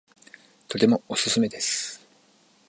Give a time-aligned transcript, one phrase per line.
[0.67, 2.01] とてもおすすめです